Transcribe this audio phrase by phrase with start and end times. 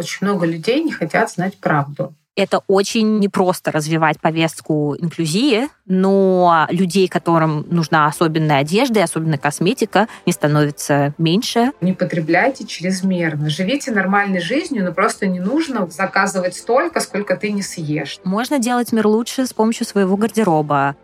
[0.00, 2.14] Очень много людей не хотят знать правду.
[2.34, 10.08] Это очень непросто развивать повестку инклюзии, но людей, которым нужна особенная одежда и особенная косметика,
[10.24, 11.72] не становится меньше.
[11.82, 13.50] Не потребляйте чрезмерно.
[13.50, 18.18] Живите нормальной жизнью, но просто не нужно заказывать столько, сколько ты не съешь.
[18.24, 20.96] Можно делать мир лучше с помощью своего гардероба.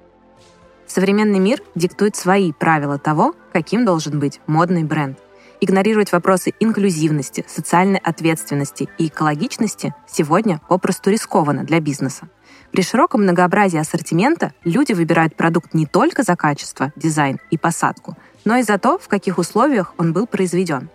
[0.87, 5.19] Современный мир диктует свои правила того, каким должен быть модный бренд.
[5.61, 12.29] Игнорировать вопросы инклюзивности, социальной ответственности и экологичности сегодня попросту рискованно для бизнеса.
[12.73, 18.57] При широком многообразии ассортимента люди выбирают продукт не только за качество, дизайн и посадку, но
[18.57, 20.91] и за то, в каких условиях он был произведен.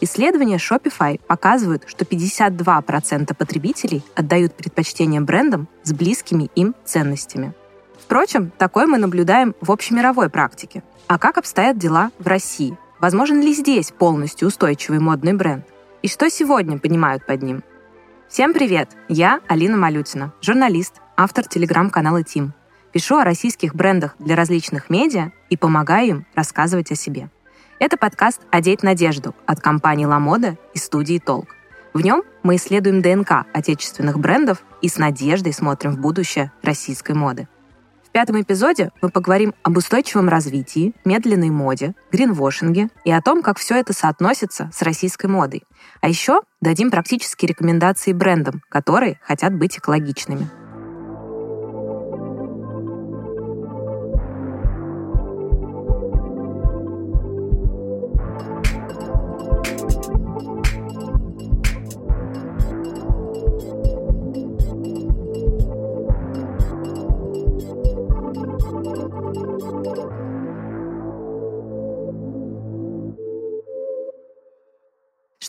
[0.00, 7.54] Исследования Shopify показывают, что 52% потребителей отдают предпочтение брендам с близкими им ценностями.
[7.98, 10.82] Впрочем, такое мы наблюдаем в общемировой практике.
[11.06, 12.78] А как обстоят дела в России?
[12.98, 15.66] Возможен ли здесь полностью устойчивый модный бренд?
[16.00, 17.62] И что сегодня понимают под ним?
[18.28, 18.90] Всем привет!
[19.08, 22.54] Я Алина Малютина, журналист, автор телеграм-канала Тим.
[22.92, 27.28] Пишу о российских брендах для различных медиа и помогаю им рассказывать о себе.
[27.78, 31.48] Это подкаст «Одеть надежду» от компании «Ла Мода» и студии «Толк».
[31.92, 37.46] В нем мы исследуем ДНК отечественных брендов и с надеждой смотрим в будущее российской моды
[38.16, 43.74] пятом эпизоде мы поговорим об устойчивом развитии, медленной моде, гринвошинге и о том, как все
[43.76, 45.64] это соотносится с российской модой.
[46.00, 50.48] А еще дадим практические рекомендации брендам, которые хотят быть экологичными.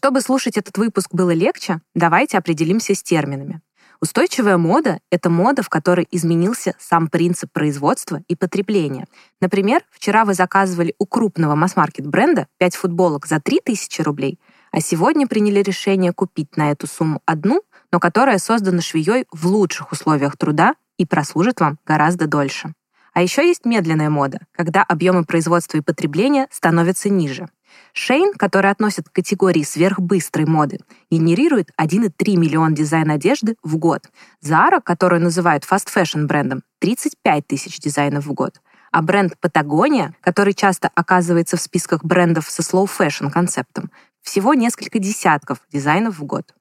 [0.08, 3.60] Чтобы слушать этот выпуск было легче, давайте определимся с терминами.
[4.00, 9.08] Устойчивая мода— это мода, в которой изменился сам принцип производства и потребления.
[9.42, 14.40] Например, вчера вы заказывали у крупного масс-маркет бренда 5 футболок за 3000 рублей,
[14.72, 19.92] а сегодня приняли решение купить на эту сумму одну, но которая создана швеей в лучших
[19.92, 22.74] условиях труда и прослужит вам гораздо дольше.
[23.12, 27.50] А еще есть медленная мода, когда объемы производства и потребления становятся ниже.
[27.94, 30.80] Шейн, который относит к категории сверхбыстрой моды,
[31.10, 34.04] генерирует 1,3 миллиона дизайн одежды в год.
[34.44, 38.62] Zara, которую называют fashion брендом, 35 тысяч дизайнов в год.
[38.92, 43.92] А бренд Patagonia, который часто оказывается в списках брендов со fashion концептом,
[44.22, 46.54] всего несколько десятков дизайнов в год.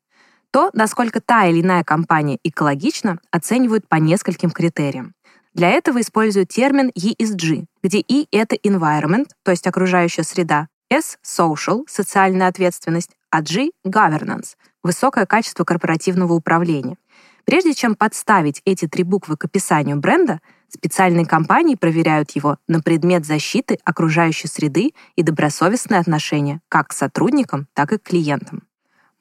[0.50, 5.12] То, насколько та или иная компания экологична, оценивают по нескольким критериям.
[5.56, 11.85] Для этого используют термин ESG, где E— это environment, то есть окружающая среда, S— social,
[11.89, 14.55] социальная ответственность, а G— governance,
[14.85, 16.97] высокое качество корпоративного управления.
[17.45, 23.27] Прежде чем подставить эти три буквы к описанию бренда, специальные компании проверяют его на предмет
[23.27, 28.63] защиты окружающей среды и добросовестное отношение как к сотрудникам, так и к клиентам.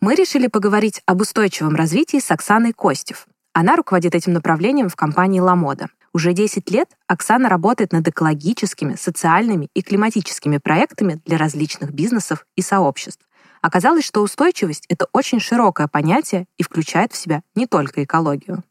[0.02, 3.28] Мы решили поговорить об устойчивом развитии с Оксаной Костев.
[3.54, 5.88] Она руководит этим направлением в компании «Ламода».
[6.16, 12.62] Уже 10 лет Оксана работает над экологическими, социальными и климатическими проектами для различных бизнесов и
[12.62, 13.28] сообществ.
[13.62, 18.64] Оказалось, что устойчивость— это очень широкое понятие и включает в себя не только экологию.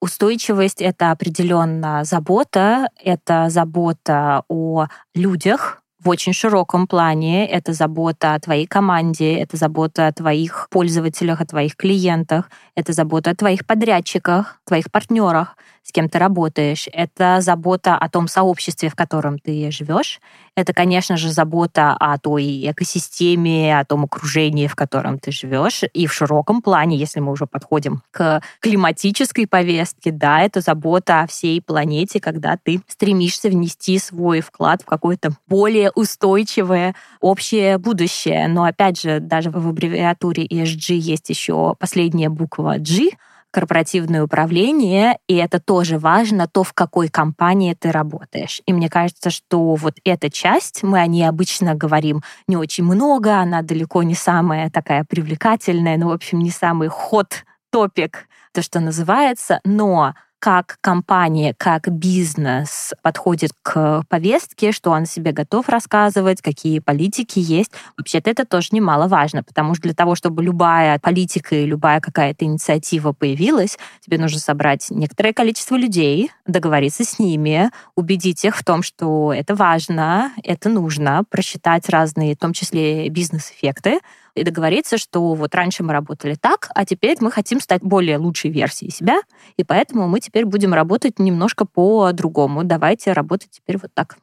[0.00, 7.48] Устойчивость— это определенно забота, это забота о людях, в очень широком плане.
[7.48, 13.30] Это забота о твоей команде, это забота о твоих пользователях, о твоих клиентах, это забота
[13.30, 15.56] о твоих подрядчиках, твоих партнерах.
[15.82, 20.20] С кем ты работаешь, это забота о том сообществе, в котором ты живешь,
[20.54, 26.06] это, конечно же, забота о той экосистеме, о том окружении, в котором ты живешь, и
[26.06, 31.60] в широком плане, если мы уже подходим к климатической повестке, да, это забота о всей
[31.62, 38.46] планете, когда ты стремишься внести свой вклад в какое-то более устойчивое общее будущее.
[38.48, 43.10] Но опять же, даже в аббревиатуре ESG есть еще последняя буква G,
[43.52, 48.62] корпоративное управление, и это тоже важно, то, в какой компании ты работаешь.
[48.66, 53.36] И мне кажется, что вот эта часть, мы о ней обычно говорим не очень много,
[53.36, 58.80] она далеко не самая такая привлекательная, ну, в общем, не самый ход топик, то, что
[58.80, 66.80] называется, но как компания, как бизнес подходит к повестке, что он себе готов рассказывать, какие
[66.80, 67.70] политики есть.
[67.96, 73.12] Вообще-то это тоже немаловажно, потому что для того, чтобы любая политика и любая какая-то инициатива
[73.12, 79.32] появилась, тебе нужно собрать некоторое количество людей, договориться с ними, убедить их в том, что
[79.32, 84.00] это важно, это нужно, просчитать разные, в том числе бизнес-эффекты,
[84.34, 88.50] и договориться, что вот раньше мы работали так, а теперь мы хотим стать более лучшей
[88.50, 89.20] версией себя,
[89.56, 92.64] и поэтому мы теперь будем работать немножко по-другому.
[92.64, 94.16] Давайте работать теперь вот так.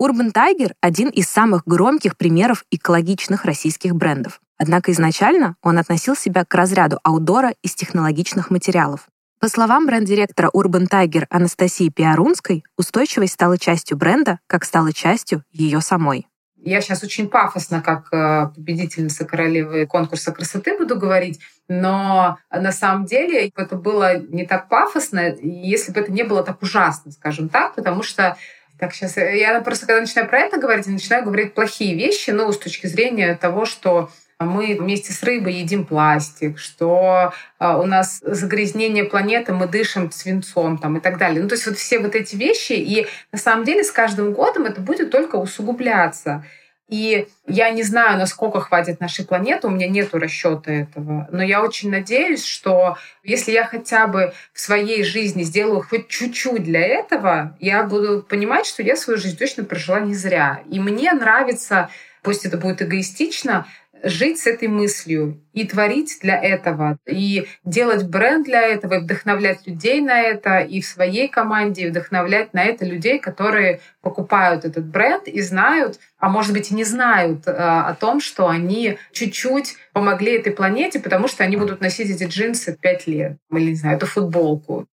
[0.00, 4.40] Urban Tiger— один из самых громких примеров экологичных российских брендов.
[4.56, 9.08] Однако изначально он относил себя к разряду аудора из технологичных материалов.
[9.40, 15.80] По словам бренд-директора Urban Tiger Анастасии Пиарунской, устойчивость стала частью бренда, как стала частью ее
[15.80, 16.29] самой.
[16.62, 23.06] Я сейчас очень пафосно, как э, победительница королевы конкурса красоты буду говорить, но на самом
[23.06, 27.74] деле это было не так пафосно, если бы это не было так ужасно, скажем так,
[27.74, 28.36] потому что
[28.78, 32.50] так, сейчас я просто, когда начинаю про это говорить, я начинаю говорить плохие вещи, ну,
[32.50, 34.10] с точки зрения того, что
[34.40, 40.78] мы вместе с рыбой едим пластик, что а, у нас загрязнение планеты, мы дышим свинцом
[40.78, 41.42] там, и так далее.
[41.42, 44.64] Ну, то есть вот все вот эти вещи, и на самом деле с каждым годом
[44.64, 46.44] это будет только усугубляться.
[46.88, 51.28] И я не знаю, насколько хватит нашей планеты, у меня нет расчета этого.
[51.30, 56.64] Но я очень надеюсь, что если я хотя бы в своей жизни сделаю хоть чуть-чуть
[56.64, 60.62] для этого, я буду понимать, что я свою жизнь точно прожила не зря.
[60.68, 61.90] И мне нравится,
[62.22, 63.66] пусть это будет эгоистично,
[64.02, 69.66] жить с этой мыслью и творить для этого, и делать бренд для этого, и вдохновлять
[69.66, 74.86] людей на это, и в своей команде и вдохновлять на это людей, которые покупают этот
[74.86, 79.76] бренд и знают, а может быть и не знают э, о том, что они чуть-чуть
[79.92, 83.96] помогли этой планете, потому что они будут носить эти джинсы пять лет, или, не знаю,
[83.96, 84.86] эту футболку.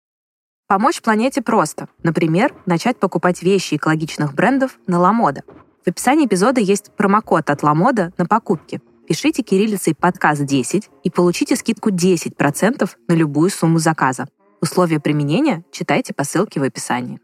[0.67, 1.87] Помочь планете просто.
[2.03, 5.43] Например, начать покупать вещи экологичных брендов на Ламода.
[5.85, 11.55] В описании эпизода есть промокод от Ламода на покупки– Пишите кириллицей подкаст 10 и получите
[11.55, 14.27] скидку 10% на любую сумму заказа.
[14.59, 17.21] Условия применения читайте по ссылке в описании.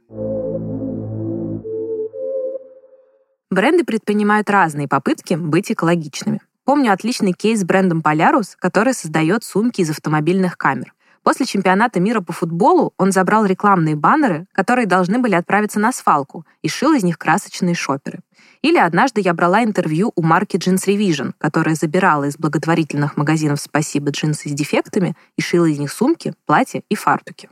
[3.52, 6.40] Бренды предпринимают разные попытки быть экологичными.
[6.64, 10.94] Помню отличный кейс с брендом Polaris, который создает сумки из автомобильных камер.
[11.22, 16.46] После чемпионата мира по футболу он забрал рекламные баннеры, которые должны были отправиться на свалку,
[16.62, 18.20] и шил из них красочные шоперы.
[18.63, 24.12] Или однажды я брала интервью у марки Jeans Revision, которая забирала из благотворительных магазинов «Спасибо»
[24.12, 27.50] джинсы с дефектами и шила из них сумки, платья и фартуки.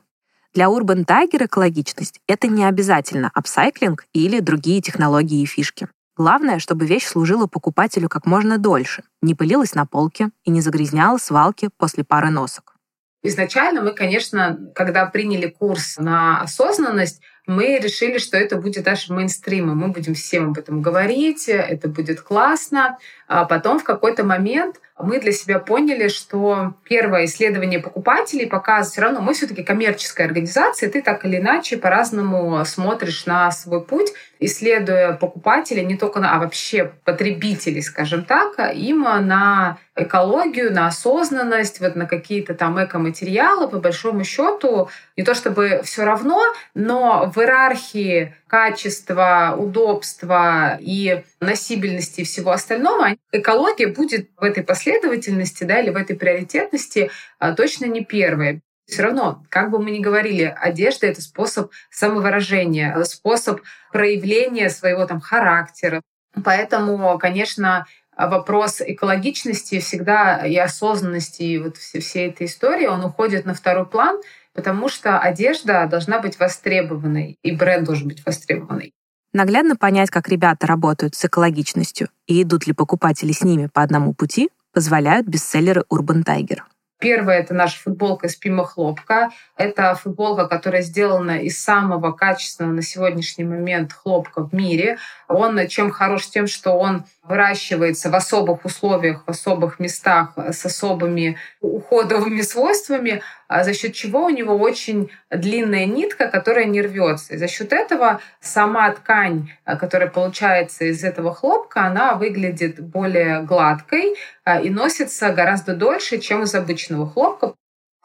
[0.54, 5.90] Для Urban Tiger экологичность— это не обязательно апсайклинг или другие технологии и фишки.
[6.16, 11.18] Главное, чтобы вещь служила покупателю как можно дольше, не пылилась на полке и не загрязняла
[11.18, 12.76] свалки после пары носок.
[13.24, 19.78] Изначально мы, конечно, когда приняли курс на осознанность, мы решили, что это будет нашим мейнстримом.
[19.78, 22.98] Мы будем всем об этом говорить, это будет классно.
[23.28, 29.02] А потом в какой-то момент мы для себя поняли, что первое исследование покупателей показывает, все
[29.02, 35.14] равно мы все-таки коммерческая организация, ты так или иначе по-разному смотришь на свой путь, исследуя
[35.14, 41.96] покупателей, не только на, а вообще потребителей, скажем так, им на экологию, на осознанность, вот
[41.96, 46.42] на какие-то там экоматериалы, по большому счету, не то чтобы все равно,
[46.74, 55.64] но в иерархии качества, удобства и носибельности и всего остального, экология будет в этой последовательности
[55.64, 58.60] да, или в этой приоритетности а, точно не первой.
[58.88, 63.62] Все равно, как бы мы ни говорили, одежда— это способ самовыражения, способ
[63.94, 66.02] проявления своего там характера.
[66.44, 67.86] Поэтому, конечно,
[68.18, 74.20] вопрос экологичности всегда и осознанности и вот всей этой истории, он уходит на второй план—
[74.54, 78.94] потому что одежда должна быть востребованной, и бренд должен быть востребованный.
[79.34, 84.14] Наглядно понять, как ребята работают с экологичностью и идут ли покупатели с ними по одному
[84.14, 86.60] пути, позволяют бестселлеры Urban Tiger.
[87.02, 89.32] Первое— это наша футболка из пимохлопка.
[89.58, 95.00] Это футболка, которая сделана из самого качественного на сегодняшний момент хлопка в мире.
[95.28, 101.38] Он чем хорош тем, что он выращивается в особых условиях, в особых местах с особыми
[101.60, 103.24] уходовыми свойствами,
[103.64, 107.34] за счет чего у него очень длинная нитка, которая не рвется.
[107.34, 114.16] И за счет этого сама ткань, которая получается из этого хлопка, она выглядит более гладкой
[114.64, 117.54] и носится гораздо дольше, чем из обычного хлопка.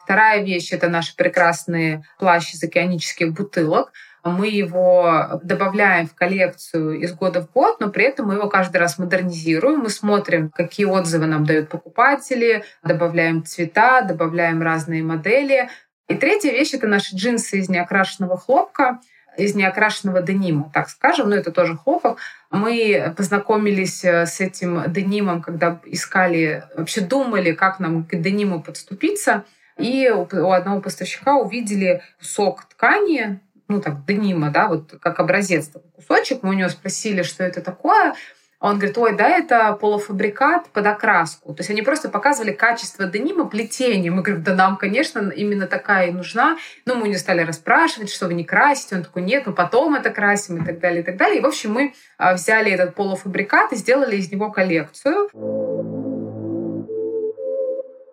[0.03, 3.91] Вторая вещь— это наши прекрасные плащи из океанических бутылок.
[4.29, 8.77] Мы его добавляем в коллекцию из года в год, но при этом мы его каждый
[8.77, 9.79] раз модернизируем.
[9.79, 15.69] Мы смотрим, какие отзывы нам дают покупатели, добавляем цвета, добавляем разные модели.
[16.07, 18.99] И третья вещь— это наши джинсы из неокрашенного хлопка
[19.37, 22.17] из неокрашенного денима, так скажем, но это тоже хлопок.
[22.49, 29.45] Мы познакомились э, с этим денимом, когда искали, вообще думали, как нам к дениму подступиться.
[29.77, 35.91] И у одного поставщика увидели кусок ткани, ну так, денима, да, вот как образец такой
[35.91, 36.43] кусочек.
[36.43, 38.15] Мы у него спросили, что это такое.
[38.59, 41.53] Он говорит, ой, да, это полуфабрикат под окраску.
[41.53, 44.11] То есть они просто показывали качество денима плетения.
[44.11, 46.57] Мы говорим, да нам, конечно, именно такая и нужна.
[46.85, 48.95] Но мы не стали расспрашивать, что вы не красите.
[48.95, 51.37] Он такой, нет, мы потом это красим и так далее, и так далее.
[51.37, 55.29] И, в общем, мы а, взяли этот полуфабрикат и сделали из него коллекцию.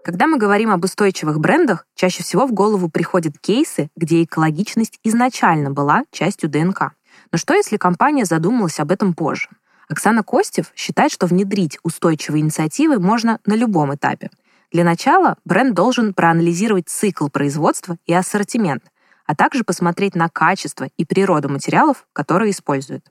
[0.05, 5.71] Когда мы говорим об устойчивых брендах, чаще всего в голову приходят кейсы, где экологичность изначально
[5.71, 6.93] была частью ДНК.
[7.33, 9.49] Но что, если компания задумалась об этом позже?
[9.89, 14.29] Оксана Костев считает, что внедрить устойчивые инициативы можно на любом этапе.
[14.71, 18.83] Для начала бренд должен проанализировать цикл производства и ассортимент,
[19.25, 23.07] а также посмотреть на качество и природу материалов, которые используют.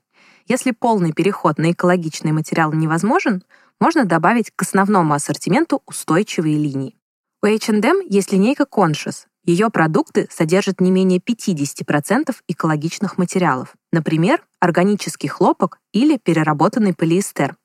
[0.46, 3.42] Если полный переход на экологичные материалы невозможен,
[3.84, 6.96] можно добавить к основному ассортименту устойчивые линии.
[7.42, 15.28] У H&M есть линейка Conscious, ее продукты содержат не менее 50% экологичных материалов, например, органический
[15.28, 17.56] хлопок или переработанный полиэстер.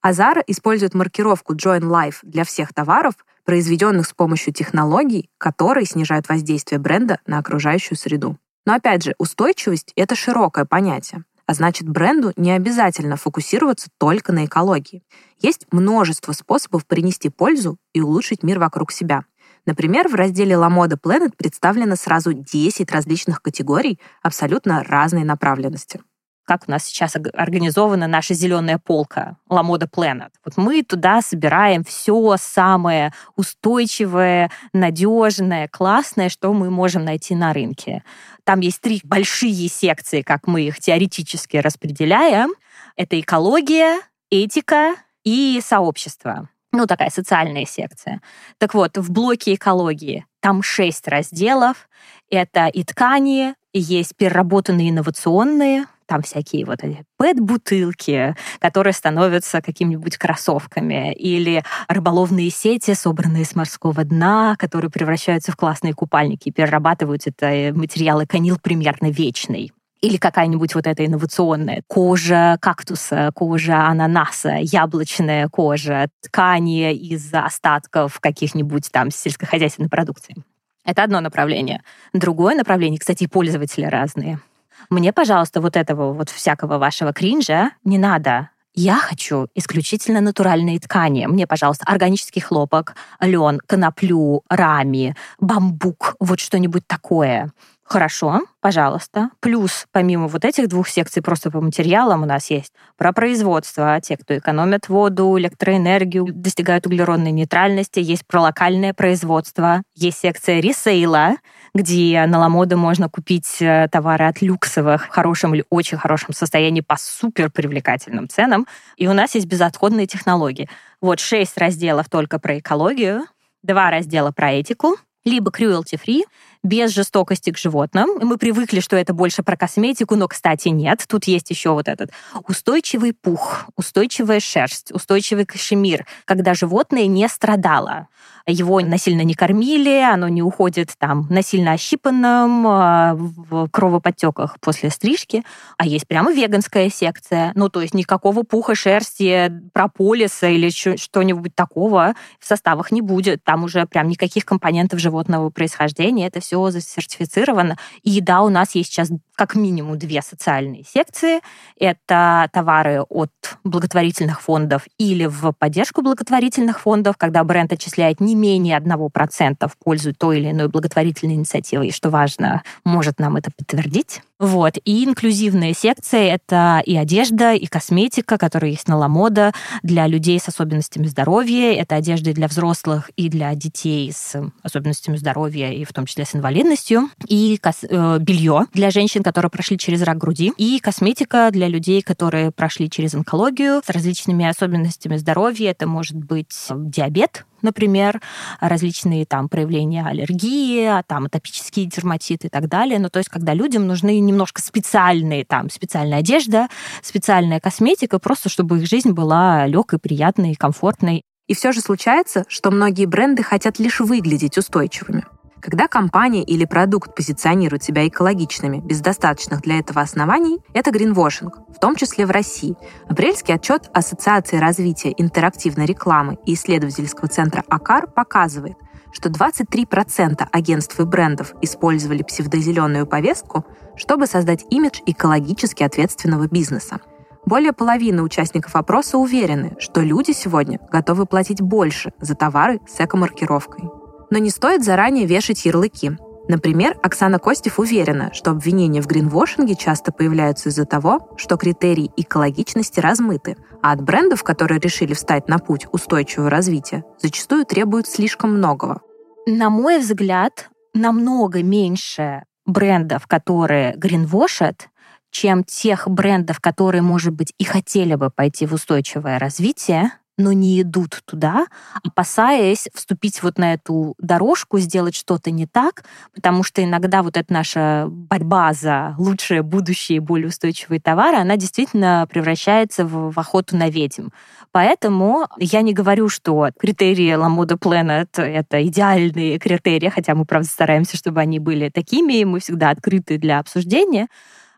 [0.00, 3.14] Азара использует маркировку Join Life для всех товаров,
[3.44, 8.38] произведенных с помощью технологий, которые снижают воздействие бренда на окружающую среду.
[8.64, 11.24] Но опять же, устойчивость— это широкое понятие.
[11.46, 15.02] А значит, бренду не обязательно фокусироваться только на экологии.
[15.38, 19.24] Есть множество способов принести пользу и улучшить мир вокруг себя.
[19.66, 26.00] Например, в разделе La Mode Planet представлено сразу 10 различных категорий абсолютно разной направленности
[26.44, 30.30] как у нас сейчас организована наша зеленая полка Moda Planet.
[30.44, 38.02] Вот мы туда собираем все самое устойчивое, надежное, классное, что мы можем найти на рынке.
[38.44, 42.52] Там есть три большие секции, как мы их теоретически распределяем.
[42.96, 48.20] Это экология, этика и сообщество ну, такая социальная секция.
[48.58, 51.88] Так вот, в блоке экологии там шесть разделов.
[52.28, 61.12] Это и ткани, есть переработанные инновационные, там всякие вот эти пэт-бутылки, которые становятся какими-нибудь кроссовками,
[61.12, 67.72] или рыболовные сети, собранные с морского дна, которые превращаются в классные купальники и перерабатывают это
[67.74, 69.72] материалы канил примерно вечный
[70.04, 78.92] или какая-нибудь вот эта инновационная кожа кактуса, кожа ананаса, яблочная кожа, ткани из остатков каких-нибудь
[78.92, 80.36] там сельскохозяйственной продукции.
[80.84, 81.80] Это одно направление.
[82.12, 84.40] Другое направление, кстати, пользователи разные.
[84.90, 88.50] Мне, пожалуйста, вот этого вот всякого вашего кринжа не надо.
[88.76, 91.26] Я хочу исключительно натуральные ткани.
[91.26, 97.52] Мне, пожалуйста, органический хлопок, лен, коноплю, рами, бамбук, вот что-нибудь такое.
[97.84, 99.28] Хорошо, пожалуйста.
[99.40, 104.16] Плюс, помимо вот этих двух секций просто по материалам у нас есть про производство, те,
[104.16, 111.36] кто экономят воду, электроэнергию, достигают углеродной нейтральности, есть про локальное производство, есть секция ресейла,
[111.74, 116.80] где на Ламоде можно купить э, товары от люксовых в хорошем или очень хорошем состоянии
[116.80, 118.66] по супер привлекательным ценам.
[118.96, 120.70] И у нас есть безотходные технологии.
[121.02, 123.26] Вот шесть разделов только про экологию,
[123.62, 126.24] два раздела про этику, либо cruelty-free,
[126.64, 128.08] без жестокости к животным.
[128.20, 131.04] Мы привыкли, что это больше про косметику, но, кстати, нет.
[131.06, 132.10] Тут есть еще вот этот
[132.48, 138.08] устойчивый пух, устойчивая шерсть, устойчивый кашемир, когда животное не страдало.
[138.46, 145.44] Его насильно не кормили, оно не уходит там насильно ощипанным, а, в кровоподтеках после стрижки.
[145.78, 147.52] А есть прямо веганская секция.
[147.54, 153.42] Ну, то есть никакого пуха, шерсти, прополиса или что-нибудь такого в составах не будет.
[153.44, 156.26] Там уже прям никаких компонентов животного происхождения.
[156.26, 157.78] Это все засертифицировано.
[158.02, 161.40] И да, у нас есть сейчас как минимум две социальные секции.
[161.78, 163.30] Это товары от
[163.64, 170.14] благотворительных фондов или в поддержку благотворительных фондов, когда бренд отчисляет не менее 1% в пользу
[170.14, 174.20] той или иной благотворительной инициативы, и, что важно, может нам это подтвердить.
[174.38, 174.74] Вот.
[174.84, 180.48] И инклюзивные секции— это и одежда, и косметика, которые есть на Ламода для людей с
[180.48, 181.72] особенностями здоровья.
[181.72, 186.34] Это одежда для взрослых, и для детей с особенностями здоровья, и в том числе с
[186.34, 187.08] инвалидностью.
[187.26, 190.52] И э, белье для женщин, которые прошли через рак груди.
[190.56, 195.70] И косметика для людей, которые прошли через онкологию с различными особенностями здоровья.
[195.70, 198.20] Это может быть диабет, например,
[198.60, 203.00] различные там проявления аллергии, а там атопические дерматиты и так далее.
[203.00, 206.68] Ну, то есть, когда людям нужны немножко специальные, там, специальная одежда,
[207.02, 211.22] специальная косметика, просто чтобы их жизнь была легкой, приятной, комфортной.
[211.46, 215.24] И все же случается, что многие бренды хотят лишь выглядеть устойчивыми.
[215.64, 221.78] Когда компания или продукт позиционирует себя экологичными без достаточных для этого оснований, это гринвошинг, в
[221.78, 222.76] том числе в России.
[223.08, 228.76] Апрельский отчет Ассоциации развития интерактивной рекламы и исследовательского центра АКАР показывает,
[229.10, 233.64] что 23% агентств и брендов использовали псевдозеленую повестку,
[233.96, 236.98] чтобы создать имидж экологически ответственного бизнеса.
[237.46, 244.03] Более половины участников опроса уверены, что люди сегодня готовы платить больше за товары с эко-маркировкой.
[244.34, 246.18] Но не стоит заранее вешать ярлыки.
[246.48, 252.98] Например, Оксана Костев уверена, что обвинения в гринвошинге часто появляются из-за того, что критерии экологичности
[252.98, 259.02] размыты, а от брендов, которые решили встать на путь устойчивого развития, зачастую требуют слишком многого.
[259.46, 264.88] На мой взгляд, намного меньше брендов, которые гринвошат,
[265.30, 270.80] чем тех брендов, которые, может быть, и хотели бы пойти в устойчивое развитие, но не
[270.82, 271.66] идут туда,
[272.02, 277.52] опасаясь вступить вот на эту дорожку, сделать что-то не так, потому что иногда вот эта
[277.52, 283.76] наша борьба за лучшее будущее и более устойчивые товары, она действительно превращается в, в охоту
[283.76, 284.28] на ведьм.
[284.72, 291.16] Поэтому я не говорю, что критерии Mode Planet— это идеальные критерии, хотя мы, правда, стараемся,
[291.16, 294.26] чтобы они были такими, и мы всегда открыты для обсуждения,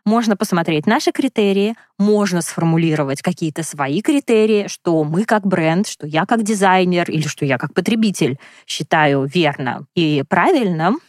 [0.07, 6.25] можно посмотреть наши критерии, можно сформулировать какие-то свои критерии, что мы как бренд, что я
[6.25, 10.99] как дизайнер или что я как потребитель считаю верно и правильным,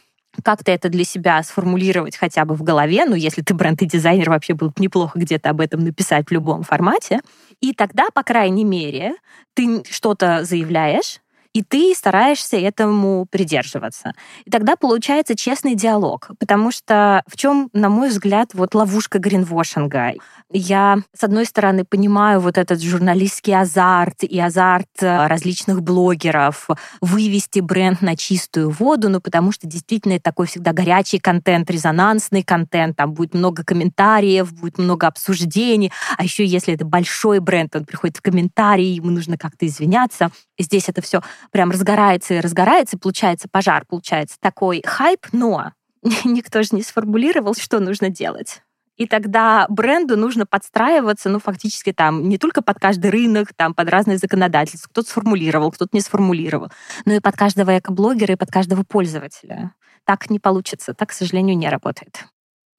[0.43, 4.29] как-то это для себя сформулировать хотя бы в голове, ну, если ты бренд и дизайнер,
[4.29, 7.21] вообще было бы неплохо где-то об этом написать в любом формате.
[7.61, 9.15] И тогда, по крайней мере,
[9.53, 11.19] ты что-то заявляешь,
[11.53, 14.13] и ты стараешься этому придерживаться.
[14.45, 20.13] И тогда получается честный диалог, потому что в чем, на мой взгляд, вот ловушка гринвошинга?
[20.51, 26.69] Я, с одной стороны, понимаю вот этот журналистский азарт и азарт э, различных блогеров
[27.01, 32.43] вывести бренд на чистую воду, ну, потому что действительно это такой всегда горячий контент, резонансный
[32.43, 37.85] контент, там будет много комментариев, будет много обсуждений, а еще если это большой бренд, он
[37.85, 40.29] приходит в комментарии, ему нужно как-то извиняться.
[40.57, 41.21] Здесь это все
[41.51, 45.73] прям разгорается и разгорается, получается пожар, получается такой хайп, но
[46.25, 48.61] никто же не сформулировал, что нужно делать.
[48.99, 53.89] И тогда бренду нужно подстраиваться, ну, фактически там не только под каждый рынок, там под
[53.89, 54.89] разные законодательства.
[54.89, 56.69] Кто-то сформулировал, кто-то не сформулировал,
[57.05, 59.73] но и под каждого экоблогера, и под каждого пользователя.
[60.03, 62.25] Так не получится, так, к сожалению, не работает.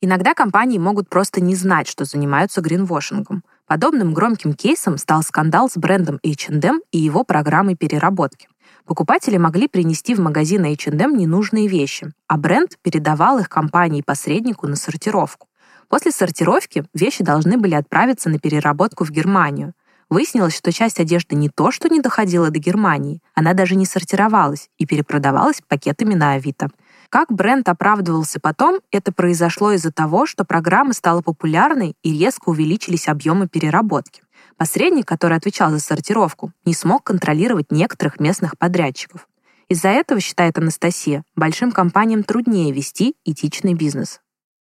[0.03, 3.43] Иногда компании могут просто не знать, что занимаются гринвошингом.
[3.67, 8.49] Подобным громким кейсом стал скандал с брендом H&M и его программой переработки.
[8.87, 15.49] Покупатели могли принести в магазин H&M ненужные вещи, а бренд передавал их компании-посреднику на сортировку.
[15.89, 19.75] После сортировки вещи должны были отправиться на переработку в Германию.
[20.09, 24.69] Выяснилось, что часть одежды не то, что не доходила до Германии, она даже не сортировалась
[24.77, 26.69] и перепродавалась пакетами на Авито.
[27.11, 33.09] Как бренд оправдывался потом, это произошло из-за того, что программа стала популярной и резко увеличились
[33.09, 34.23] объемы переработки.
[34.61, 39.27] Посредник, который отвечал за сортировку, не смог контролировать некоторых местных подрядчиков.
[39.71, 44.21] Из-за этого, считает Анастасия, большим компаниям труднее вести этичный бизнес.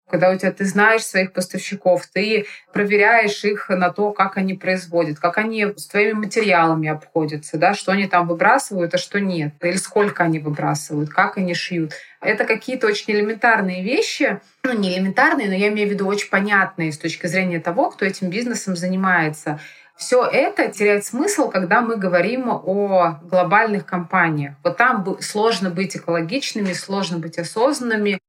[0.07, 5.17] Когда у тебя ты знаешь своих поставщиков, ты проверяешь их на то, как они производят,
[5.17, 9.77] как они с твоими материалами обходятся, да, что они там выбрасывают, а что нет, или
[9.77, 11.93] сколько они выбрасывают, как они шьют.
[12.21, 16.91] Это какие-то очень элементарные вещи, ну не элементарные, но я имею в виду очень понятные
[16.91, 19.59] с точки зрения того, кто этим бизнесом занимается.
[19.97, 24.55] Все это теряет смысл, когда мы говорим о глобальных компаниях.
[24.63, 28.19] Вот там сложно быть экологичными, сложно быть осознанными.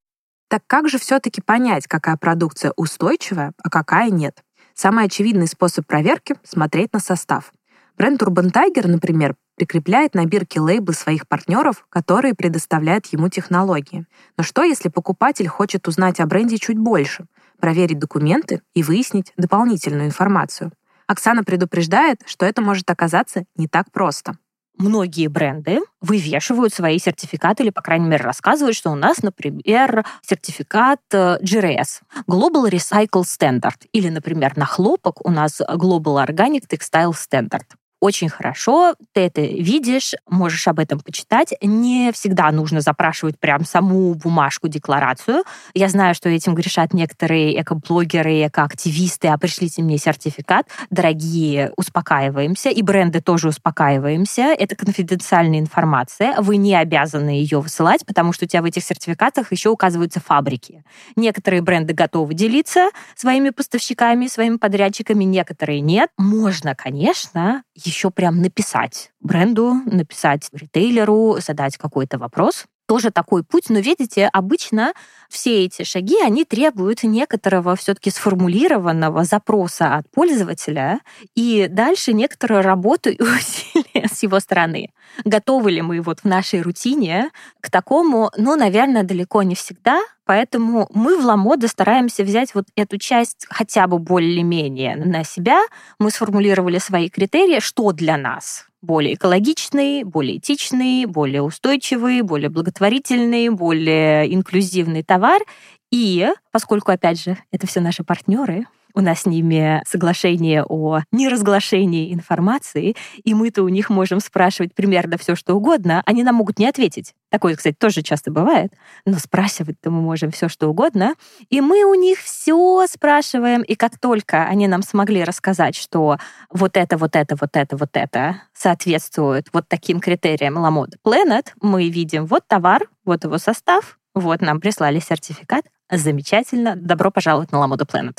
[0.49, 4.43] Так как же все-таки понять, какая продукция устойчивая, а какая нет?
[4.75, 7.53] Самый очевидный способ проверки— смотреть на состав.
[7.99, 14.07] Бренд Urban Tiger, например, прикрепляет на бирке лейблы своих партнеров, которые предоставляют ему технологии.
[14.37, 17.27] Но что, если покупатель хочет узнать о бренде чуть больше?
[17.61, 20.73] проверить документы и выяснить дополнительную информацию.
[21.09, 24.37] Оксана предупреждает, что это может оказаться не так просто.
[24.77, 31.01] Многие бренды вывешивают свои сертификаты или, по крайней мере, рассказывают, что у нас, например, сертификат
[31.12, 37.66] э, GRS, Global Recycle Standard, или, например, на хлопок у нас Global Organic Textile Standard
[38.01, 41.55] очень хорошо, ты это видишь, можешь об этом почитать.
[41.61, 45.43] Не всегда нужно запрашивать прям саму бумажку, декларацию.
[45.75, 50.69] Я знаю, что этим грешат некоторые экоблогеры, экоактивисты, а пришлите мне сертификат.
[50.91, 54.55] Дорогие, успокаиваемся, и бренды тоже успокаиваемся.
[54.57, 59.51] Это конфиденциальная информация, вы не обязаны ее высылать, потому что у тебя в этих сертификатах
[59.51, 60.85] еще указываются фабрики.
[61.17, 66.11] Некоторые бренды готовы делиться своими поставщиками, своими подрядчиками, некоторые нет.
[66.17, 72.66] Можно, конечно, еще прям написать бренду, написать ритейлеру, задать какой-то вопрос.
[72.88, 74.94] Тоже такой путь, но видите, обычно
[75.29, 81.01] все эти шаги, они требуют некоторого все-таки сформулированного запроса от пользователя
[81.35, 84.88] и дальше некоторую работу и усилия с его стороны.
[85.27, 88.31] Готовы ли мы вот в нашей рутине к такому?
[88.38, 93.87] Ну, наверное, далеко не всегда, Поэтому мы в Ламоде стараемся взять вот эту часть хотя
[93.87, 95.59] бы более-менее на себя.
[95.98, 103.49] Мы сформулировали свои критерии, что для нас более экологичный, более этичный, более устойчивый, более благотворительный,
[103.49, 105.43] более инклюзивный товар.
[105.91, 108.67] И поскольку, опять же, это все наши партнеры,
[108.99, 115.17] у нас с ними соглашение о неразглашении информации, и мы-то у них можем спрашивать примерно
[115.19, 117.15] все, что угодно, они нам могут не ответить.
[117.31, 118.73] Такое, кстати, тоже часто бывает,
[119.07, 121.15] но спрашивать-то мы можем все, что угодно.
[121.49, 126.19] И мы у них все спрашиваем, и как только они нам смогли рассказать, что
[126.51, 131.89] вот это, вот это, вот это, вот это соответствует вот таким критериям LaModa Planet, мы
[131.89, 137.87] видим вот товар, вот его состав, вот нам прислали сертификат, замечательно, добро пожаловать на LaModa
[137.87, 138.19] Planet.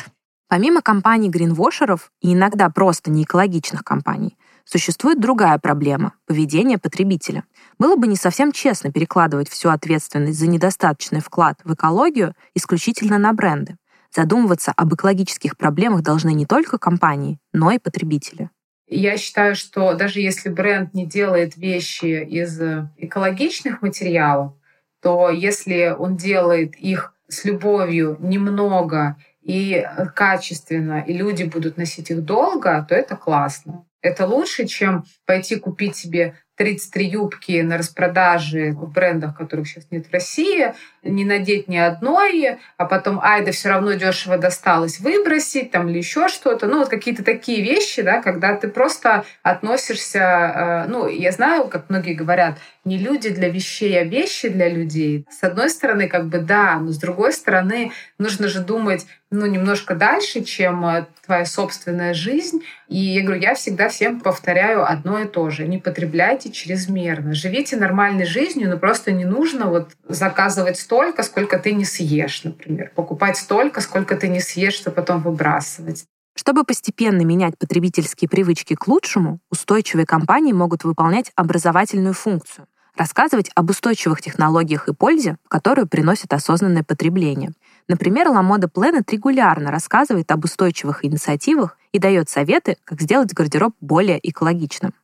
[0.50, 4.36] Помимо компаний гринвошеров и иногда просто неэкологичных компаний,
[4.66, 7.44] существует другая проблема— поведение потребителя.
[7.78, 13.32] Было бы не совсем честно перекладывать всю ответственность за недостаточный вклад в экологию исключительно на
[13.32, 13.78] бренды.
[14.12, 18.50] Задумываться об экологических проблемах должны не только компании, но и потребители.
[18.88, 22.60] Я считаю, что даже если бренд не делает вещи из
[22.98, 24.54] экологичных материалов,
[25.00, 32.12] то если он делает их с любовью немного и э, качественно, и люди будут носить
[32.12, 33.86] их долго, то это классно.
[34.02, 40.08] Это лучше, чем пойти купить себе 33 юбки на распродаже в брендах, которых сейчас нет
[40.08, 40.74] в России,
[41.04, 45.98] не надеть ни одной, а потом, ай, да все равно дешево досталось, выбросить там или
[45.98, 46.68] еще что-то.
[46.68, 51.90] Ну, вот какие-то такие вещи, да, когда ты просто относишься, э, ну, я знаю, как
[51.90, 55.26] многие говорят, не люди для вещей, а вещи для людей.
[55.30, 59.94] С одной стороны, как бы да, но с другой стороны, нужно же думать, ну, немножко
[59.94, 62.64] дальше, чем э, твоя собственная жизнь.
[62.88, 65.68] И я говорю, я всегда всем повторяю одно и то же.
[65.68, 67.36] Не потребляйте чрезмерно.
[67.36, 72.92] Живите нормальной жизнью, но просто не нужно вот заказывать столько, сколько ты не съешь, например.
[72.96, 76.06] Покупать столько, сколько ты не съешь, чтобы потом выбрасывать.
[76.36, 82.66] Чтобы постепенно менять потребительские привычки к лучшему, устойчивые компании могут выполнять образовательную функцию—
[82.98, 87.52] рассказывать об устойчивых технологиях и пользе, которую приносит осознанное потребление.
[87.88, 93.76] Например, La Mode Planet регулярно рассказывает об устойчивых инициативах и дает советы, как сделать гардероб
[93.80, 94.96] более экологичным.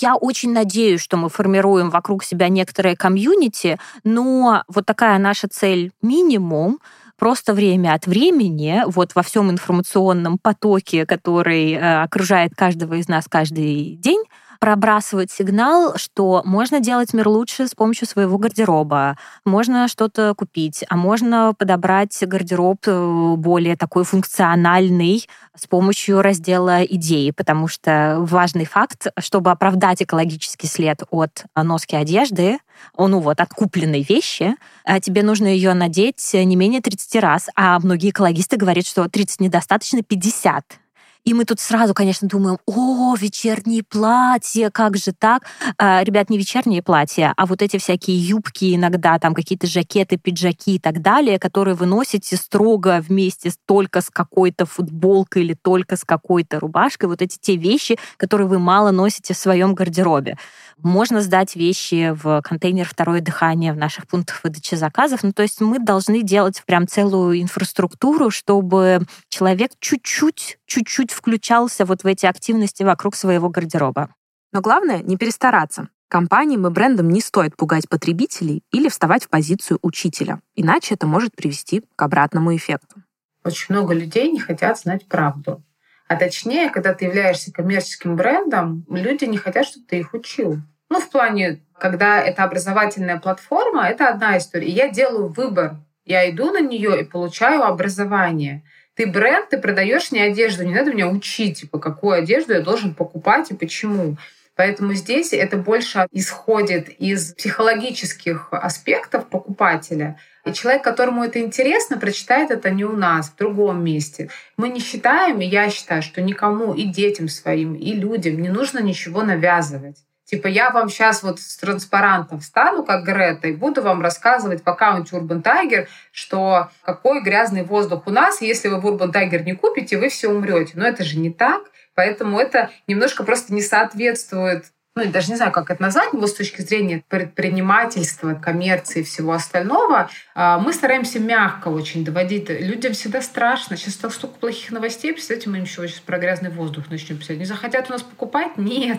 [0.00, 5.92] Я очень надеюсь, что мы формируем вокруг себя некоторые комьюнити, но вот такая наша цель
[6.00, 6.78] минимум
[7.18, 13.26] просто время от времени, вот во всем информационном потоке, который э, окружает каждого из нас
[13.28, 14.24] каждый день,
[14.62, 20.94] пробрасывать сигнал, что можно делать мир лучше с помощью своего гардероба, можно что-то купить, а
[20.94, 29.08] можно подобрать гардероб э, более такой функциональный с помощью раздела идеи, потому что важный факт,
[29.18, 32.58] чтобы оправдать экологический след от носки одежды,
[32.96, 37.80] ну вот, от купленной вещи, а тебе нужно ее надеть не менее 30 раз, а
[37.80, 40.81] многие экологисты говорят, что 30 недостаточно, 50
[41.24, 45.44] и мы тут сразу, конечно, думаем, о, вечерние платья, как же так?
[45.78, 50.76] А, ребят, не вечерние платья, а вот эти всякие юбки иногда, там какие-то жакеты, пиджаки
[50.76, 56.04] и так далее, которые вы носите строго вместе только с какой-то футболкой или только с
[56.04, 57.08] какой-то рубашкой.
[57.08, 60.36] Вот эти те вещи, которые вы мало носите в своем гардеробе.
[60.78, 65.22] Можно сдать вещи в контейнер «Второе дыхание» в наших пунктах выдачи заказов.
[65.22, 72.02] Ну, то есть мы должны делать прям целую инфраструктуру, чтобы человек чуть-чуть, чуть-чуть включался вот
[72.02, 74.14] в эти активности вокруг своего гардероба.
[74.52, 75.88] Но главное не перестараться.
[76.08, 81.34] Компаниям и брендам не стоит пугать потребителей или вставать в позицию учителя, иначе это может
[81.34, 83.02] привести к обратному эффекту.
[83.44, 85.62] Очень много людей не хотят знать правду.
[86.08, 90.58] А точнее, когда ты являешься коммерческим брендом, люди не хотят, чтобы ты их учил.
[90.90, 94.66] Ну, в плане, когда это образовательная платформа, это одна история.
[94.66, 95.76] И я делаю выбор.
[96.04, 98.62] Я иду на нее и получаю образование.
[98.94, 102.94] Ты бренд, ты продаешь не одежду, не надо меня учить, типа, какую одежду я должен
[102.94, 104.16] покупать и почему.
[104.54, 110.18] Поэтому здесь это больше исходит из психологических аспектов покупателя.
[110.44, 114.28] И человек, которому это интересно, прочитает это не у нас, в другом месте.
[114.58, 118.80] Мы не считаем, и я считаю, что никому, и детям своим, и людям не нужно
[118.80, 120.04] ничего навязывать.
[120.32, 124.66] Типа я вам сейчас вот с транспарантом встану, как Грета, и буду вам рассказывать в
[124.66, 129.52] аккаунте Urban Tiger, что какой грязный воздух у нас, если вы в Urban Tiger не
[129.52, 130.72] купите, вы все умрете.
[130.76, 131.64] Но это же не так.
[131.94, 136.34] Поэтому это немножко просто не соответствует ну, даже не знаю, как это назвать, но с
[136.34, 142.50] точки зрения предпринимательства, коммерции и всего остального, а, мы стараемся мягко очень доводить.
[142.50, 143.78] Людям всегда страшно.
[143.78, 145.14] Сейчас столько плохих новостей.
[145.14, 147.38] Представьте, мы еще сейчас про грязный воздух начнем писать.
[147.38, 148.58] Не захотят у нас покупать?
[148.58, 148.98] Нет.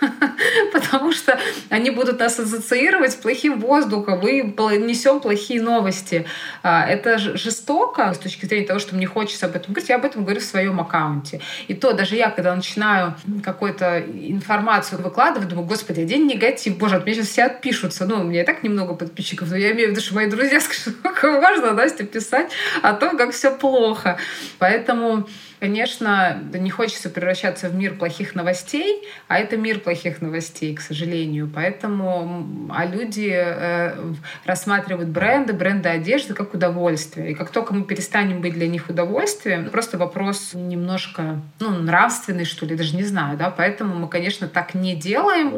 [0.72, 4.20] Потому что они будут нас ассоциировать с плохим воздухом.
[4.20, 6.24] Мы несем плохие новости.
[6.62, 9.90] А, это жестоко с точки зрения того, что мне хочется об этом говорить.
[9.90, 11.42] Я об этом говорю в своем аккаунте.
[11.68, 16.96] И то даже я, когда начинаю какую-то информацию выкладывать, выкладываю, думаю, господи, один негатив, боже,
[16.96, 18.06] от меня сейчас все отпишутся.
[18.06, 20.60] Ну, у меня и так немного подписчиков, но я имею в виду, что мои друзья
[20.60, 22.50] скажут, как важно, Настя, писать
[22.82, 24.18] о том, как все плохо.
[24.58, 25.28] Поэтому
[25.64, 31.50] конечно, не хочется превращаться в мир плохих новостей, а это мир плохих новостей, к сожалению.
[31.54, 33.94] Поэтому а люди э,
[34.44, 37.30] рассматривают бренды, бренды одежды как удовольствие.
[37.30, 42.66] И как только мы перестанем быть для них удовольствием, просто вопрос немножко ну, нравственный, что
[42.66, 43.38] ли, даже не знаю.
[43.38, 43.48] Да?
[43.48, 45.52] Поэтому мы, конечно, так не делаем.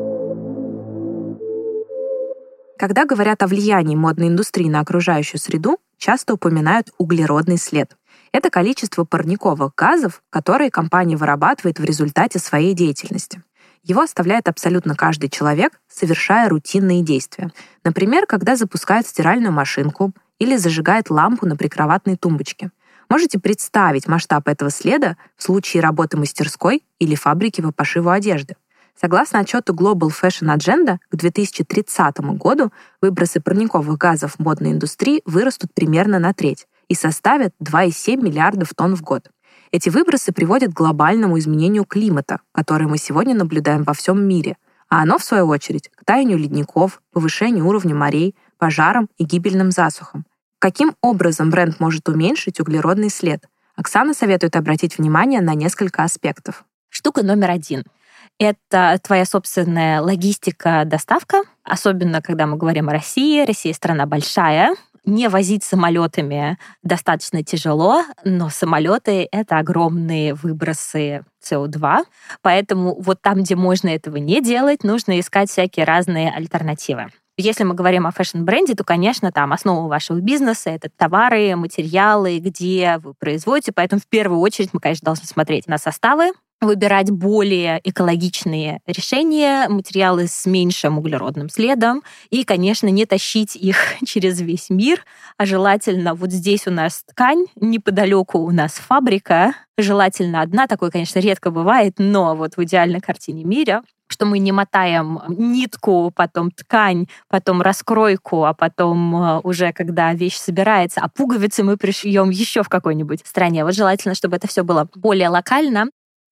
[2.78, 7.96] Когда говорят о влиянии модной индустрии на окружающую среду, часто упоминают углеродный след.
[8.36, 13.42] Это количество парниковых газов, которые компания вырабатывает в результате своей деятельности.
[13.82, 17.50] Его оставляет абсолютно каждый человек, совершая рутинные действия.
[17.82, 22.72] Например, когда запускает стиральную машинку или зажигает лампу на прикроватной тумбочке.
[23.08, 28.56] Можете представить масштаб этого следа в случае работы мастерской или фабрики по пошиву одежды.
[29.00, 32.70] Согласно отчету Global Fashion Agenda, к 2030 году
[33.00, 39.02] выбросы парниковых газов модной индустрии вырастут примерно на треть, и составят 2,7 миллиардов тонн в
[39.02, 39.30] год.
[39.72, 44.56] Эти выбросы приводят к глобальному изменению климата, которое мы сегодня наблюдаем во всем мире,
[44.88, 50.24] а оно, в свою очередь, к таянию ледников, повышению уровня морей, пожарам и гибельным засухам.
[50.58, 53.44] Каким образом бренд может уменьшить углеродный след?
[53.74, 56.64] Оксана советует обратить внимание на несколько аспектов.
[56.88, 57.84] Штука номер один—
[58.38, 63.44] это твоя собственная логистика, доставка, особенно когда мы говорим о России.
[63.44, 64.74] Россия страна большая,
[65.06, 72.04] не возить самолетами достаточно тяжело, но самолеты— это огромные выбросы СО2,
[72.42, 77.10] поэтому вот там, где можно этого не делать, нужно искать всякие разные альтернативы.
[77.38, 82.98] Если мы говорим о фэшн-бренде, то, конечно, там основа вашего бизнеса— это товары, материалы, где
[83.02, 83.72] вы производите.
[83.72, 90.26] Поэтому в первую очередь мы, конечно, должны смотреть на составы, выбирать более экологичные решения, материалы
[90.26, 95.04] с меньшим углеродным следом, и, конечно, не тащить их через весь мир,
[95.36, 101.18] а желательно вот здесь у нас ткань, неподалеку у нас фабрика, желательно одна, такое, конечно,
[101.18, 107.06] редко бывает, но вот в идеальной картине мира что мы не мотаем нитку, потом ткань,
[107.28, 112.68] потом раскройку, а потом э, уже когда вещь собирается, а пуговицы мы пришьем еще в
[112.68, 113.64] какой-нибудь стране.
[113.64, 115.86] Вот желательно, чтобы это все было более локально.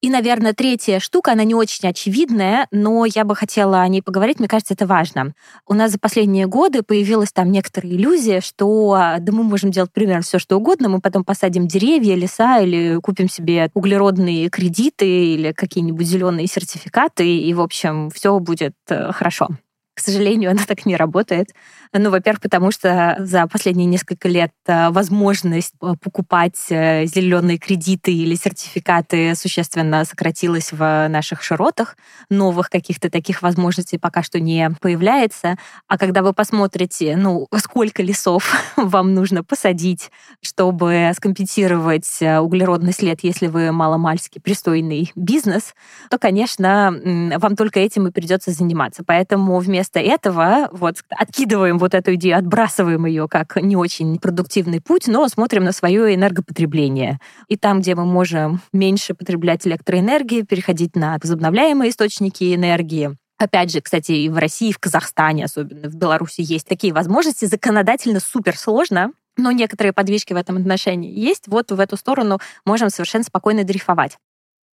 [0.05, 4.39] И, наверное, третья штука, она не очень очевидная, но я бы хотела о ней поговорить,
[4.39, 5.33] мне кажется, это важно.
[5.67, 10.21] У нас за последние годы появилась там некоторая иллюзия, что да мы можем делать примерно
[10.21, 16.07] все, что угодно, мы потом посадим деревья, леса или купим себе углеродные кредиты или какие-нибудь
[16.07, 19.49] зеленые сертификаты, и, в общем, все будет э, хорошо.
[19.95, 21.51] К сожалению, она так не работает.
[21.97, 28.13] Ну, во-первых, потому что за последние несколько лет э, возможность э, покупать э, зеленые кредиты
[28.13, 31.97] или сертификаты существенно сократилась в наших широтах.
[32.31, 35.57] Новых каких-то таких возможностей пока что не появляется.
[35.87, 40.11] А когда вы посмотрите, ну, сколько лесов вам нужно посадить,
[40.43, 45.75] чтобы скомпенсировать углеродный след, если вы маломальски пристойный бизнес,
[46.11, 46.93] то, конечно,
[47.39, 49.05] вам только этим и придется заниматься.
[49.07, 55.07] Поэтому вместо этого вот откидываем вот эту идею, отбрасываем ее как не очень продуктивный путь,
[55.09, 57.19] но смотрим на свое энергопотребление.
[57.49, 63.81] И там, где мы можем меньше потреблять электроэнергии, переходить на возобновляемые источники энергии, Опять же,
[63.81, 67.47] кстати, и в России, и в Казахстане, особенно в Беларуси, есть такие возможности.
[67.47, 71.49] Законодательно супер сложно, но некоторые подвижки в этом отношении есть.
[71.49, 74.19] Вот в эту сторону можем совершенно спокойно дрейфовать.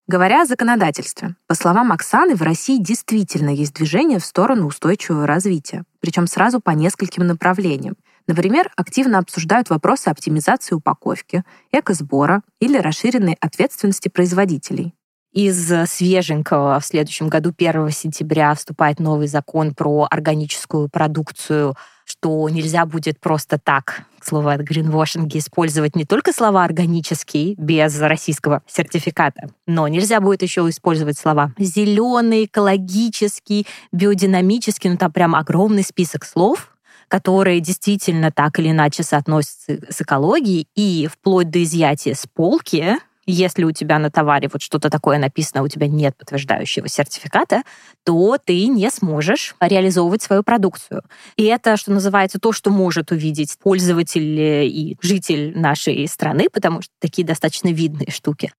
[0.09, 5.83] Говоря о законодательстве, по словам Оксаны, в России действительно есть движение в сторону устойчивого развития,
[5.99, 7.95] причем сразу по нескольким направлениям.
[8.25, 14.95] Например, активно обсуждают вопросы оптимизации упаковки, экосбора или расширенной ответственности производителей.
[15.31, 21.75] Из свеженького в следующем году 1 сентября вступает новый закон про органическую продукцию
[22.09, 28.61] что нельзя будет просто так, к от гринвошинге, использовать не только слова «органический» без российского
[28.67, 36.25] сертификата, но нельзя будет еще использовать слова «зеленый», «экологический», «биодинамический», ну там прям огромный список
[36.25, 36.75] слов,
[37.07, 42.97] которые действительно так или иначе соотносятся с экологией, и вплоть до изъятия с полки
[43.31, 47.63] если у тебя на товаре вот что-то такое написано, у тебя нет подтверждающего сертификата,
[48.03, 51.03] то ты не сможешь реализовывать свою продукцию.
[51.35, 56.91] И это, что называется, то, что может увидеть пользователь и житель нашей страны, потому что
[56.99, 58.51] такие достаточно видные штуки.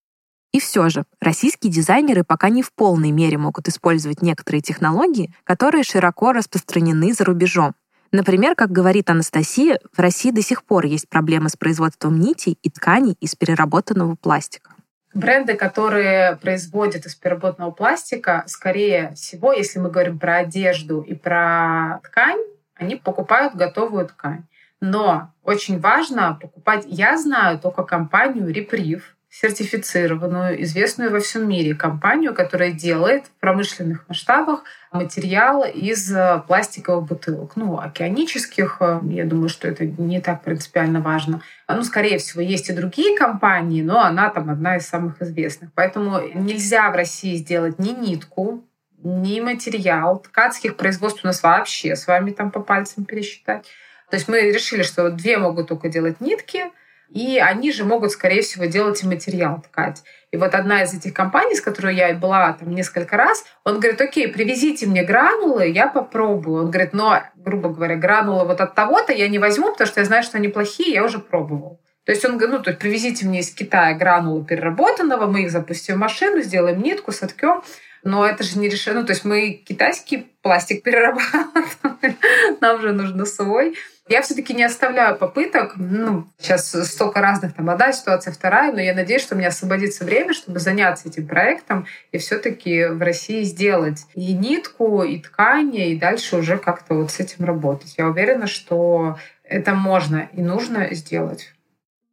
[0.52, 5.84] И все же, российские дизайнеры пока не в полной мере могут использовать некоторые технологии, которые
[5.84, 7.74] широко распространены за рубежом.
[8.12, 12.68] Например, как говорит Анастасия, в России до сих пор есть проблемы с производством нитей и
[12.68, 14.72] тканей из переработанного пластика.
[15.14, 22.00] Бренды, которые производят из переработанного пластика, скорее всего, если мы говорим про одежду и про
[22.04, 22.40] ткань,
[22.74, 24.44] они покупают готовую ткань.
[24.80, 32.34] Но очень важно покупать, я знаю только компанию Реприв, сертифицированную, известную во всем мире компанию,
[32.34, 37.52] которая делает в промышленных масштабах материал из э, пластиковых бутылок.
[37.54, 41.42] Ну, океанических, э, я думаю, что это не так принципиально важно.
[41.68, 45.70] Ну, скорее всего, есть и другие компании, но она там одна из самых известных.
[45.76, 48.64] Поэтому нельзя в России сделать ни нитку,
[48.98, 50.18] ни материал.
[50.18, 53.64] Ткацких производств у нас вообще с вами там по пальцам пересчитать.
[54.10, 56.64] То есть мы решили, что две могут только делать нитки—
[57.10, 60.02] и они же могут, скорее всего, делать и материал ткать.
[60.30, 64.00] И вот одна из этих компаний, с которой я была там несколько раз, он говорит,
[64.00, 66.64] окей, привезите мне гранулы, я попробую.
[66.64, 70.06] Он говорит, но, грубо говоря, гранулы вот от того-то я не возьму, потому что я
[70.06, 71.80] знаю, что они плохие, я уже пробовал.
[72.04, 75.50] То есть он говорит, ну, то есть привезите мне из Китая гранулы переработанного, мы их
[75.50, 77.62] запустим в машину, сделаем нитку, соткем.
[78.02, 79.00] Но это же не решено.
[79.00, 82.16] Ну, то есть мы китайский пластик перерабатываем,
[82.60, 83.76] нам же нужно свой.
[84.10, 85.74] Я все-таки не оставляю попыток.
[85.76, 90.04] Ну, сейчас столько разных, там, одна ситуация, вторая, но я надеюсь, что у меня освободится
[90.04, 95.96] время, чтобы заняться этим проектом и все-таки в России сделать и нитку, и ткани, и
[95.96, 97.94] дальше уже как-то вот с этим работать.
[97.96, 101.54] Я уверена, что это можно и нужно сделать.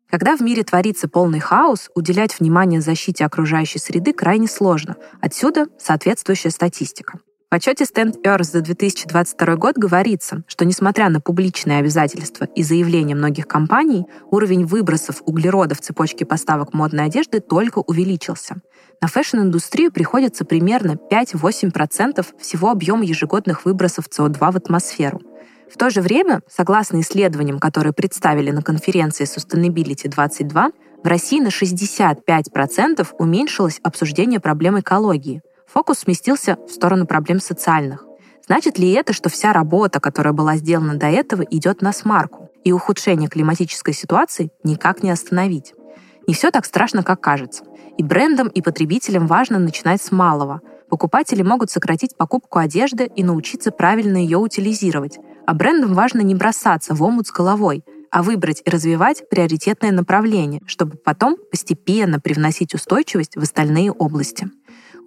[0.08, 4.98] Когда в мире творится полный хаос, уделять внимание защите окружающей среды крайне сложно.
[5.20, 7.20] Отсюда соответствующая статистика.
[7.50, 13.16] В отчете Stand Earth за 2022 год говорится, что несмотря на публичные обязательства и заявления
[13.16, 18.58] многих компаний, уровень выбросов углерода в цепочке поставок модной одежды только увеличился.
[19.00, 25.22] На фэшн-индустрию приходится примерно 5-8% всего объема ежегодных выбросов СО2 в атмосферу.
[25.74, 31.48] В то же время, согласно исследованиям, которые представили на конференции Sustainability 22, в России на
[31.48, 38.06] 65% уменьшилось обсуждение проблем экологии, фокус сместился в сторону проблем социальных.
[38.46, 42.72] Значит ли это, что вся работа, которая была сделана до этого, идет на смарку, и
[42.72, 45.74] ухудшение климатической ситуации никак не остановить?
[46.28, 47.64] Не все так страшно, как кажется.
[47.98, 50.62] И брендам, и потребителям важно начинать с малого.
[50.90, 55.20] Покупатели могут сократить покупку одежды и научиться правильно ее утилизировать.
[55.46, 60.62] А брендам важно не бросаться в омут с головой, а выбрать и развивать приоритетное направление,
[60.66, 64.50] чтобы потом постепенно привносить устойчивость в остальные области.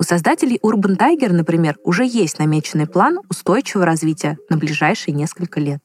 [0.01, 5.83] У создателей Urban Tiger, например, уже есть намеченный план устойчивого развития на ближайшие несколько лет.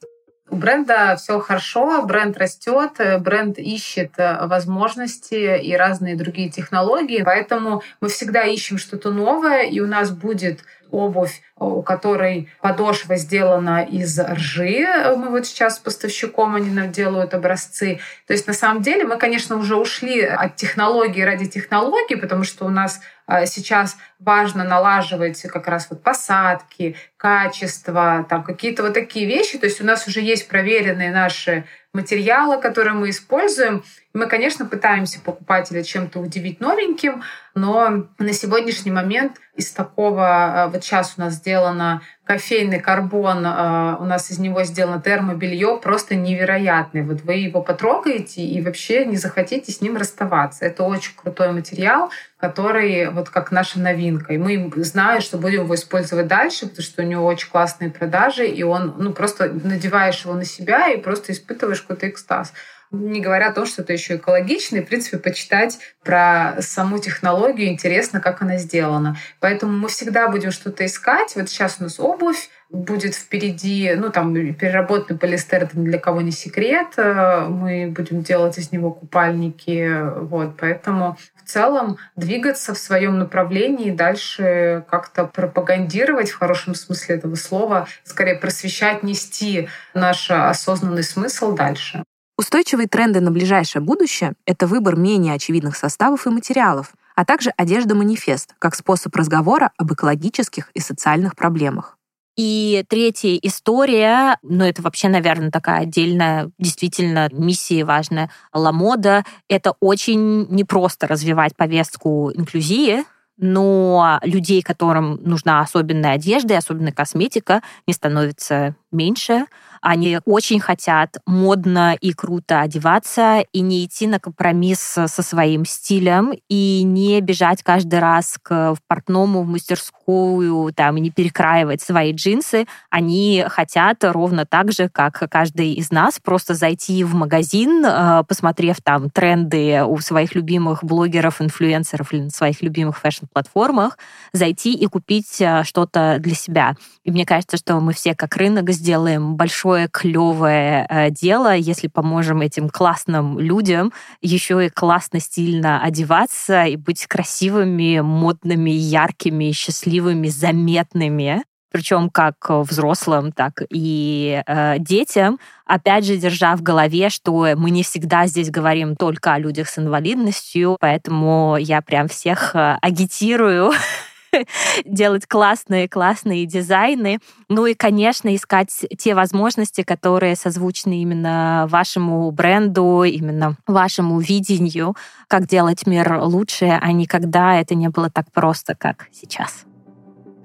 [0.48, 7.82] У бренда все хорошо, бренд растет, бренд ищет э, возможности и разные другие технологии, поэтому
[8.00, 14.18] мы всегда ищем что-то новое, и у нас будет обувь, у которой подошва сделана из
[14.18, 14.86] ржи.
[15.16, 17.98] Мы вот сейчас с поставщиком, они нам делают образцы.
[18.26, 22.64] То есть на самом деле мы, конечно, уже ушли от технологии ради технологии, потому что
[22.64, 23.00] у нас
[23.46, 29.58] сейчас важно налаживать как раз вот посадки, качество, там какие-то вот такие вещи.
[29.58, 31.64] То есть у нас уже есть проверенные наши
[31.96, 33.82] материалы, которые мы используем.
[34.12, 37.22] Мы, конечно, пытаемся покупателя чем-то удивить новеньким,
[37.54, 43.96] но на сегодняшний момент из такого, э, вот сейчас у нас сделано кофейный карбон, э,
[43.98, 47.02] у нас из него сделано термобелье просто невероятный.
[47.02, 50.64] Вот вы его потрогаете и вообще не захотите с ним расставаться.
[50.64, 54.34] Это очень крутой материал, который вот как наша новинка.
[54.34, 58.46] И мы знаем, что будем его использовать дальше, потому что у него очень классные продажи,
[58.46, 62.52] и он, ну, просто надеваешь его на себя и просто испытываешь какой-то экстаз.
[62.90, 67.68] Не говоря о том, что это еще экологично, и, в принципе, почитать про саму технологию
[67.68, 69.16] интересно, как она сделана.
[69.40, 71.32] Поэтому мы всегда будем что-то искать.
[71.34, 76.32] Вот сейчас у нас обувь, будет впереди, ну, там, переработанный полиэстер, это для кого не
[76.32, 76.94] секрет.
[76.96, 80.02] Э, мы будем делать из него купальники.
[80.20, 87.36] Вот, поэтому в целом двигаться в своем направлении, дальше как-то пропагандировать в хорошем смысле этого
[87.36, 92.02] слова, скорее просвещать, нести наш осознанный смысл дальше.
[92.38, 98.54] Устойчивые тренды на ближайшее будущее— это выбор менее очевидных составов и материалов, а также одежда-манифест
[98.58, 101.96] как способ разговора об экологических и социальных проблемах.
[102.36, 109.24] И третья история, ну это вообще, наверное, такая отдельная, действительно, миссия важная, Ламода.
[109.48, 113.04] Это очень непросто развивать повестку инклюзии,
[113.38, 119.46] но людей, которым нужна особенная одежда и особенная косметика, не становится меньше.
[119.88, 126.32] Они очень хотят модно и круто одеваться и не идти на компромисс со своим стилем
[126.48, 132.66] и не бежать каждый раз к портному в мастерскую там, не перекраивать свои джинсы.
[132.90, 138.78] Они хотят ровно так же, как каждый из нас, просто зайти в магазин, э, посмотрев
[138.82, 143.98] там тренды у своих любимых блогеров, инфлюенсеров или на своих любимых фэшн-платформах,
[144.32, 146.74] зайти и купить э, что-то для себя.
[147.04, 149.36] И мне кажется, что мы все как рынок сделаем
[149.76, 156.76] большое клевое э, дело, если поможем этим классным людям еще и классно, стильно одеваться и
[156.76, 166.16] быть красивыми, модными, яркими, счастливыми, заметными причем как взрослым, так и э, детям, опять же,
[166.16, 171.58] держа в голове, что мы не всегда здесь говорим только о людях с инвалидностью, поэтому
[171.58, 173.72] я прям всех э, агитирую
[174.84, 177.18] делать классные, классные дизайны.
[177.48, 184.96] Ну и, конечно, искать те возможности, которые созвучны именно вашему бренду, именно вашему видению,
[185.28, 189.64] как делать мир лучше, а никогда это не было так просто, как сейчас.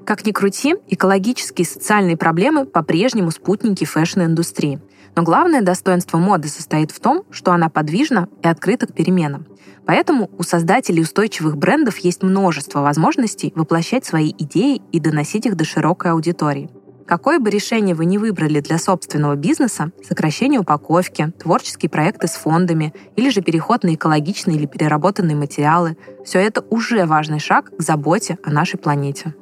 [0.06, 4.80] Как ни крути, экологические и социальные проблемы по-прежнему спутники фэшн-индустрии.
[5.16, 9.45] Но главное достоинство моды состоит в том, что она подвижна и открыта к переменам.
[9.86, 15.66] Поэтому у создателей устойчивых брендов есть множество возможностей воплощать свои идеи и доносить их до
[15.66, 16.70] широкой аудитории.
[17.07, 22.93] Какое бы решение вы ни выбрали для собственного бизнеса, сокращение упаковки, творческие проекты с фондами
[23.18, 28.38] или же переход на экологичные или переработанные материалы, все это уже важный шаг к заботе
[28.43, 29.34] о нашей планете.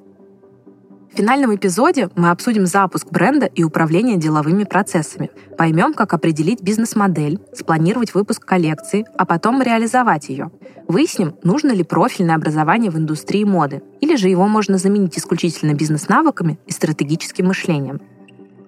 [1.11, 7.39] В финальном эпизоде мы обсудим запуск бренда и управление деловыми процессами, поймем, как определить бизнес-модель,
[7.53, 10.51] спланировать выпуск коллекции, а потом реализовать ее.
[10.87, 16.59] Выясним, нужно ли профильное образование в индустрии моды, или же его можно заменить исключительно бизнес-навыками
[16.67, 17.99] и стратегическим мышлением.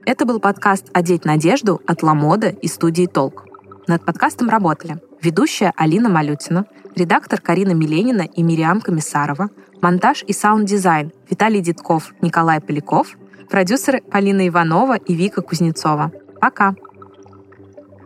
[0.06, 3.46] Это был подкаст «Одеть надежду» от Lamoda и студии «Толк».
[3.88, 6.66] Над подкастом работали ведущая Алина Малютина,
[6.96, 9.50] редактор Карина Миленина и Мириам Комиссарова,
[9.82, 13.18] Монтаж и саунд-дизайн Виталий Дедков, Николай Поляков,
[13.50, 16.12] продюсеры Полина Иванова и Вика Кузнецова.
[16.40, 16.76] Пока!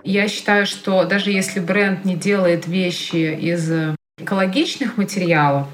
[0.04, 3.72] Я считаю, что даже если бренд не делает вещи из
[4.18, 5.68] экологичных материалов,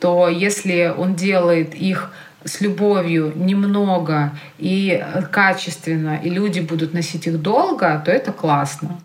[0.00, 2.12] то если он делает их
[2.44, 9.00] с любовью немного и качественно, и люди будут носить их долго, то это классно.